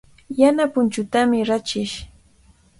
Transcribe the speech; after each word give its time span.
Yana 0.39 0.65
punchuutami 0.73 1.39
rachish. 1.49 1.95